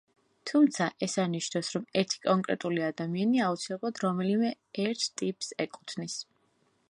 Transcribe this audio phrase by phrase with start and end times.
[0.51, 4.51] თუმცა ეს არ ნიშნავს, რომ ერთი კონკრეტული ადამიანი აუცილებლად რომელიმე
[4.87, 6.17] ერთ ტიპს ეკუთვნის.